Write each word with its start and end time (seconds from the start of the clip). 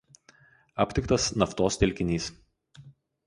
Aptiktas 0.85 1.27
naftos 1.43 1.77
telkinys. 1.83 2.31